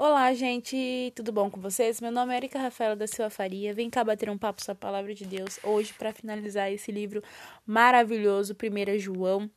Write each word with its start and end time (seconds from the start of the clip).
Olá, 0.00 0.32
gente, 0.32 1.12
tudo 1.16 1.32
bom 1.32 1.50
com 1.50 1.60
vocês? 1.60 2.00
Meu 2.00 2.12
nome 2.12 2.32
é 2.32 2.36
Erika 2.36 2.56
Rafaela 2.56 2.94
da 2.94 3.08
Silva 3.08 3.30
Faria. 3.30 3.74
Vem 3.74 3.90
cá 3.90 4.04
bater 4.04 4.30
um 4.30 4.38
papo 4.38 4.62
sobre 4.62 4.78
a 4.78 4.86
palavra 4.86 5.12
de 5.12 5.24
Deus 5.24 5.58
hoje 5.60 5.92
para 5.92 6.12
finalizar 6.12 6.70
esse 6.70 6.92
livro 6.92 7.20
maravilhoso, 7.66 8.54
1 8.54 8.96
João, 9.00 9.50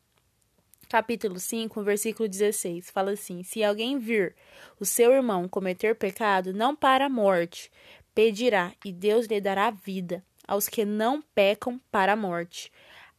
capítulo 0.90 1.40
5, 1.40 1.84
versículo 1.84 2.28
16. 2.28 2.90
Fala 2.90 3.12
assim: 3.12 3.44
Se 3.44 3.64
alguém 3.64 4.00
vir 4.00 4.36
o 4.80 4.86
seu 4.86 5.14
irmão 5.14 5.48
cometer 5.48 5.96
pecado, 5.96 6.52
não 6.52 6.76
para 6.76 7.06
a 7.06 7.10
morte, 7.10 7.72
pedirá, 8.16 8.74
e 8.84 8.92
Deus 8.92 9.28
lhe 9.28 9.40
dará 9.40 9.70
vida 9.70 10.26
aos 10.48 10.68
que 10.68 10.84
não 10.84 11.22
pecam 11.36 11.80
para 11.92 12.14
a 12.14 12.18
morte. 12.18 12.72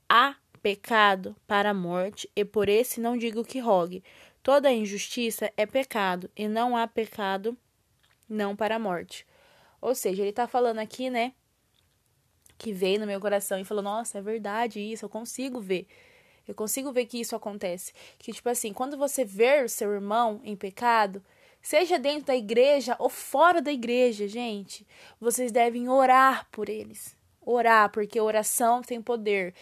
Há 0.09 0.35
pecado 0.61 1.37
para 1.47 1.71
a 1.71 1.75
morte, 1.75 2.29
e 2.35 2.45
por 2.45 2.69
esse 2.69 3.01
não 3.01 3.17
digo 3.17 3.45
que 3.45 3.61
rogue. 3.61 4.03
Toda 4.43 4.73
injustiça 4.73 5.53
é 5.57 5.65
pecado, 5.65 6.31
e 6.37 6.49
não 6.49 6.77
há 6.77 6.87
pecado 6.87 7.57
não 8.29 8.57
para 8.57 8.77
a 8.77 8.79
morte. 8.79 9.25
Ou 9.81 9.95
seja, 9.95 10.23
ele 10.23 10.31
está 10.31 10.49
falando 10.49 10.79
aqui, 10.79 11.11
né? 11.11 11.33
Que 12.59 12.73
veio 12.73 12.99
no 13.01 13.07
meu 13.07 13.21
coração 13.21 13.59
e 13.61 13.65
falou: 13.65 13.83
Nossa, 13.83 14.19
é 14.19 14.23
verdade 14.23 14.81
isso, 14.81 15.05
eu 15.05 15.09
consigo 15.09 15.61
ver. 15.61 15.87
Eu 16.47 16.55
consigo 16.55 16.91
ver 16.91 17.07
que 17.07 17.21
isso 17.21 17.37
acontece. 17.37 17.93
Que, 18.19 18.33
tipo 18.33 18.49
assim, 18.49 18.73
quando 18.73 18.97
você 18.97 19.25
ver 19.25 19.65
o 19.65 19.69
seu 19.69 19.93
irmão 19.93 20.41
em 20.43 20.57
pecado, 20.57 21.23
seja 21.61 21.99
dentro 21.99 22.27
da 22.27 22.37
igreja 22.37 22.97
ou 22.99 23.09
fora 23.09 23.63
da 23.63 23.73
igreja, 23.73 24.27
gente, 24.27 24.85
vocês 25.21 25.53
devem 25.53 25.89
orar 25.89 26.49
por 26.51 26.69
eles 26.69 27.17
orar, 27.45 27.91
porque 27.91 28.21
oração 28.21 28.83
tem 28.83 29.03
poder, 29.03 29.55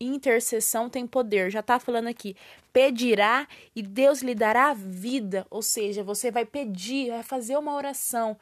intercessão 0.00 0.88
tem 0.88 1.06
poder. 1.06 1.50
Já 1.50 1.62
tá 1.62 1.78
falando 1.78 2.08
aqui, 2.08 2.36
pedirá 2.72 3.46
e 3.74 3.82
Deus 3.82 4.22
lhe 4.22 4.34
dará 4.34 4.74
vida, 4.74 5.46
ou 5.50 5.62
seja, 5.62 6.02
você 6.02 6.30
vai 6.30 6.44
pedir, 6.44 7.10
vai 7.10 7.22
fazer 7.22 7.56
uma 7.56 7.74
oração 7.74 8.36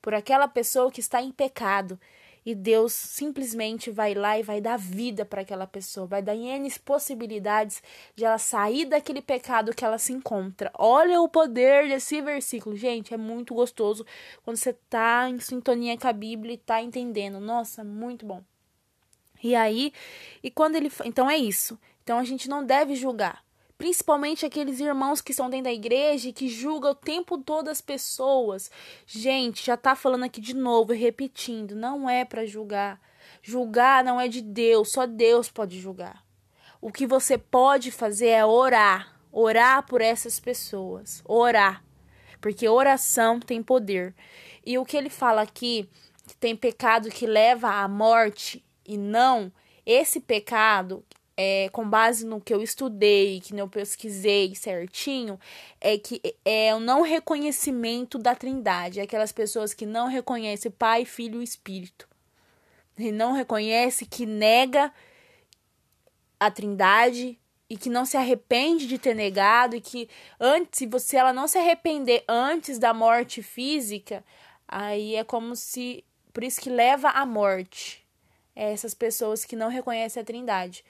por 0.00 0.14
aquela 0.14 0.48
pessoa 0.48 0.90
que 0.90 1.00
está 1.00 1.22
em 1.22 1.30
pecado 1.30 1.98
e 2.44 2.54
Deus 2.54 2.92
simplesmente 2.92 3.90
vai 3.90 4.14
lá 4.14 4.38
e 4.38 4.42
vai 4.42 4.60
dar 4.60 4.76
vida 4.76 5.24
para 5.24 5.42
aquela 5.42 5.66
pessoa, 5.66 6.06
vai 6.06 6.20
dar 6.20 6.34
N 6.34 6.68
possibilidades 6.84 7.82
de 8.16 8.24
ela 8.24 8.38
sair 8.38 8.84
daquele 8.84 9.22
pecado 9.22 9.74
que 9.74 9.84
ela 9.84 9.98
se 9.98 10.12
encontra. 10.12 10.70
Olha 10.76 11.20
o 11.20 11.28
poder 11.28 11.88
desse 11.88 12.20
versículo, 12.20 12.76
gente, 12.76 13.14
é 13.14 13.16
muito 13.16 13.54
gostoso 13.54 14.04
quando 14.42 14.56
você 14.56 14.72
tá 14.90 15.28
em 15.28 15.38
sintonia 15.38 15.96
com 15.96 16.08
a 16.08 16.12
Bíblia 16.12 16.54
e 16.54 16.58
tá 16.58 16.82
entendendo. 16.82 17.38
Nossa, 17.38 17.84
muito 17.84 18.26
bom. 18.26 18.42
E 19.42 19.54
aí, 19.54 19.92
e 20.42 20.50
quando 20.50 20.76
ele, 20.76 20.90
então 21.04 21.30
é 21.30 21.36
isso. 21.36 21.78
Então 22.02 22.18
a 22.18 22.24
gente 22.24 22.48
não 22.48 22.64
deve 22.64 22.96
julgar 22.96 23.44
principalmente 23.82 24.46
aqueles 24.46 24.78
irmãos 24.78 25.20
que 25.20 25.34
são 25.34 25.50
dentro 25.50 25.64
da 25.64 25.72
igreja 25.72 26.28
e 26.28 26.32
que 26.32 26.46
julgam 26.46 26.92
o 26.92 26.94
tempo 26.94 27.36
todo 27.36 27.66
as 27.66 27.80
pessoas. 27.80 28.70
Gente, 29.04 29.66
já 29.66 29.76
tá 29.76 29.96
falando 29.96 30.22
aqui 30.22 30.40
de 30.40 30.54
novo 30.54 30.94
e 30.94 30.96
repetindo, 30.96 31.74
não 31.74 32.08
é 32.08 32.24
para 32.24 32.46
julgar. 32.46 33.00
Julgar 33.42 34.04
não 34.04 34.20
é 34.20 34.28
de 34.28 34.40
Deus, 34.40 34.92
só 34.92 35.04
Deus 35.04 35.50
pode 35.50 35.80
julgar. 35.80 36.24
O 36.80 36.92
que 36.92 37.08
você 37.08 37.36
pode 37.36 37.90
fazer 37.90 38.28
é 38.28 38.46
orar, 38.46 39.18
orar 39.32 39.84
por 39.84 40.00
essas 40.00 40.38
pessoas, 40.38 41.20
orar. 41.24 41.82
Porque 42.40 42.68
oração 42.68 43.40
tem 43.40 43.64
poder. 43.64 44.14
E 44.64 44.78
o 44.78 44.84
que 44.84 44.96
ele 44.96 45.10
fala 45.10 45.42
aqui, 45.42 45.90
que 46.28 46.36
tem 46.36 46.54
pecado 46.54 47.10
que 47.10 47.26
leva 47.26 47.68
à 47.68 47.88
morte 47.88 48.64
e 48.86 48.96
não 48.96 49.50
esse 49.84 50.20
pecado 50.20 51.04
é, 51.36 51.68
com 51.70 51.88
base 51.88 52.26
no 52.26 52.40
que 52.40 52.52
eu 52.52 52.62
estudei, 52.62 53.40
que 53.40 53.56
eu 53.56 53.68
pesquisei 53.68 54.54
certinho, 54.54 55.38
é 55.80 55.96
que 55.98 56.20
é 56.44 56.74
o 56.74 56.80
não 56.80 57.02
reconhecimento 57.02 58.18
da 58.18 58.34
Trindade, 58.34 59.00
é 59.00 59.02
aquelas 59.02 59.32
pessoas 59.32 59.72
que 59.72 59.86
não 59.86 60.08
reconhecem 60.08 60.70
Pai, 60.70 61.04
Filho 61.04 61.40
e 61.40 61.44
Espírito. 61.44 62.08
E 62.98 63.10
não 63.10 63.32
reconhece 63.32 64.04
que 64.04 64.26
nega 64.26 64.92
a 66.38 66.50
Trindade 66.50 67.38
e 67.68 67.76
que 67.76 67.88
não 67.88 68.04
se 68.04 68.18
arrepende 68.18 68.86
de 68.86 68.98
ter 68.98 69.14
negado 69.14 69.74
e 69.74 69.80
que 69.80 70.08
antes, 70.38 70.78
se 70.78 70.86
você 70.86 71.16
ela 71.16 71.32
não 71.32 71.48
se 71.48 71.56
arrepender 71.56 72.22
antes 72.28 72.78
da 72.78 72.92
morte 72.92 73.42
física, 73.42 74.22
aí 74.68 75.14
é 75.14 75.24
como 75.24 75.56
se 75.56 76.04
por 76.32 76.44
isso 76.44 76.60
que 76.60 76.70
leva 76.70 77.08
à 77.10 77.24
morte. 77.24 78.06
É 78.54 78.72
essas 78.72 78.94
pessoas 78.94 79.44
que 79.44 79.56
não 79.56 79.68
reconhecem 79.68 80.20
a 80.20 80.24
Trindade. 80.24 80.84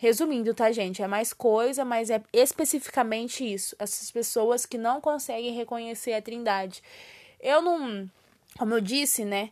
Resumindo, 0.00 0.54
tá, 0.54 0.72
gente? 0.72 1.02
É 1.02 1.06
mais 1.06 1.34
coisa, 1.34 1.84
mas 1.84 2.08
é 2.08 2.22
especificamente 2.32 3.44
isso. 3.44 3.76
Essas 3.78 4.10
pessoas 4.10 4.64
que 4.64 4.78
não 4.78 4.98
conseguem 4.98 5.52
reconhecer 5.52 6.14
a 6.14 6.22
Trindade. 6.22 6.82
Eu 7.38 7.60
não. 7.60 8.10
Como 8.58 8.72
eu 8.72 8.80
disse, 8.80 9.26
né? 9.26 9.50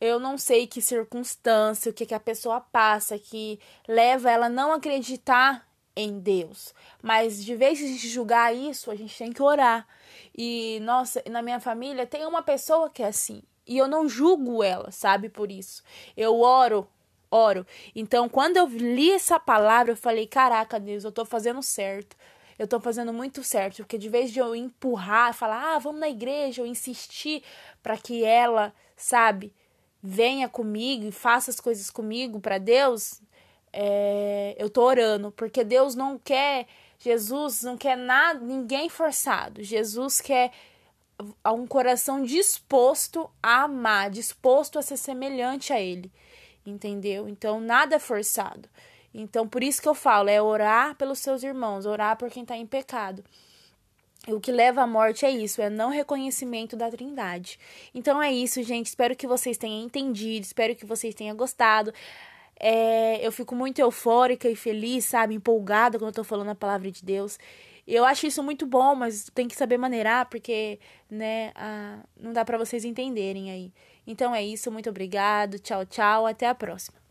Eu 0.00 0.18
não 0.18 0.38
sei 0.38 0.66
que 0.66 0.80
circunstância, 0.80 1.90
o 1.90 1.92
que, 1.92 2.06
que 2.06 2.14
a 2.14 2.18
pessoa 2.18 2.62
passa, 2.62 3.18
que 3.18 3.60
leva 3.86 4.30
ela 4.30 4.46
a 4.46 4.48
não 4.48 4.72
acreditar 4.72 5.68
em 5.94 6.18
Deus. 6.18 6.72
Mas 7.02 7.44
de 7.44 7.54
vez 7.54 7.78
em 7.78 7.98
julgar 7.98 8.56
isso, 8.56 8.90
a 8.90 8.94
gente 8.94 9.18
tem 9.18 9.34
que 9.34 9.42
orar. 9.42 9.86
E, 10.34 10.80
nossa, 10.80 11.22
na 11.30 11.42
minha 11.42 11.60
família 11.60 12.06
tem 12.06 12.24
uma 12.24 12.42
pessoa 12.42 12.88
que 12.88 13.02
é 13.02 13.08
assim. 13.08 13.42
E 13.66 13.76
eu 13.76 13.86
não 13.86 14.08
julgo 14.08 14.62
ela, 14.62 14.90
sabe? 14.90 15.28
Por 15.28 15.52
isso. 15.52 15.82
Eu 16.16 16.40
oro 16.40 16.88
oro. 17.34 17.66
Então, 17.94 18.28
quando 18.28 18.56
eu 18.56 18.66
li 18.66 19.10
essa 19.10 19.40
palavra, 19.40 19.92
eu 19.92 19.96
falei: 19.96 20.26
caraca, 20.26 20.78
Deus, 20.78 21.04
eu 21.04 21.12
tô 21.12 21.24
fazendo 21.24 21.62
certo. 21.62 22.16
Eu 22.56 22.68
tô 22.68 22.78
fazendo 22.78 23.12
muito 23.12 23.42
certo, 23.42 23.78
porque 23.78 23.98
de 23.98 24.08
vez 24.08 24.30
de 24.30 24.38
eu 24.38 24.54
empurrar, 24.54 25.34
falar, 25.34 25.74
ah, 25.74 25.78
vamos 25.80 26.00
na 26.00 26.08
igreja, 26.08 26.62
eu 26.62 26.66
insistir 26.66 27.42
para 27.82 27.96
que 27.96 28.24
ela, 28.24 28.72
sabe, 28.96 29.52
venha 30.00 30.48
comigo 30.48 31.04
e 31.04 31.10
faça 31.10 31.50
as 31.50 31.58
coisas 31.58 31.90
comigo 31.90 32.38
para 32.38 32.58
Deus, 32.58 33.20
é, 33.72 34.54
eu 34.56 34.70
tô 34.70 34.84
orando, 34.84 35.32
porque 35.32 35.64
Deus 35.64 35.96
não 35.96 36.16
quer, 36.16 36.68
Jesus 36.96 37.64
não 37.64 37.76
quer 37.76 37.96
nada, 37.96 38.38
ninguém 38.38 38.88
forçado. 38.88 39.60
Jesus 39.60 40.20
quer 40.20 40.52
um 41.44 41.66
coração 41.66 42.22
disposto 42.22 43.28
a 43.42 43.64
amar, 43.64 44.10
disposto 44.10 44.78
a 44.78 44.82
ser 44.82 44.96
semelhante 44.96 45.72
a 45.72 45.80
Ele 45.80 46.08
entendeu? 46.64 47.28
Então 47.28 47.60
nada 47.60 47.96
é 47.96 47.98
forçado. 47.98 48.68
Então 49.12 49.46
por 49.46 49.62
isso 49.62 49.80
que 49.80 49.88
eu 49.88 49.94
falo, 49.94 50.28
é 50.28 50.40
orar 50.40 50.94
pelos 50.96 51.18
seus 51.18 51.42
irmãos, 51.42 51.86
orar 51.86 52.16
por 52.16 52.30
quem 52.30 52.42
está 52.42 52.56
em 52.56 52.66
pecado. 52.66 53.24
E 54.26 54.32
o 54.32 54.40
que 54.40 54.50
leva 54.50 54.82
à 54.82 54.86
morte 54.86 55.26
é 55.26 55.30
isso, 55.30 55.60
é 55.60 55.68
não 55.68 55.90
reconhecimento 55.90 56.76
da 56.76 56.90
Trindade. 56.90 57.58
Então 57.94 58.22
é 58.22 58.32
isso, 58.32 58.62
gente. 58.62 58.86
Espero 58.86 59.14
que 59.14 59.26
vocês 59.26 59.58
tenham 59.58 59.84
entendido, 59.84 60.44
espero 60.44 60.74
que 60.74 60.86
vocês 60.86 61.14
tenham 61.14 61.36
gostado. 61.36 61.92
É, 62.58 63.24
eu 63.26 63.30
fico 63.30 63.54
muito 63.54 63.80
eufórica 63.80 64.48
e 64.48 64.56
feliz, 64.56 65.04
sabe, 65.04 65.34
empolgada 65.34 65.98
quando 65.98 66.08
eu 66.08 66.14
tô 66.14 66.24
falando 66.24 66.50
a 66.50 66.54
palavra 66.54 66.90
de 66.90 67.04
Deus. 67.04 67.38
Eu 67.86 68.04
acho 68.04 68.26
isso 68.26 68.42
muito 68.42 68.66
bom, 68.66 68.94
mas 68.94 69.30
tem 69.34 69.46
que 69.46 69.54
saber 69.54 69.76
maneirar, 69.76 70.28
porque, 70.28 70.78
né, 71.10 71.52
a, 71.54 71.98
não 72.18 72.32
dá 72.32 72.44
para 72.44 72.56
vocês 72.56 72.84
entenderem 72.84 73.50
aí. 73.50 73.72
Então 74.06 74.34
é 74.34 74.42
isso, 74.42 74.70
muito 74.72 74.88
obrigado, 74.88 75.58
tchau, 75.58 75.84
tchau, 75.84 76.26
até 76.26 76.48
a 76.48 76.54
próxima. 76.54 77.03